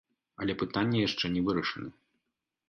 Але 0.43 0.55
пытанне 0.61 0.97
яшчэ 1.03 1.25
не 1.35 1.45
вырашана. 1.51 1.89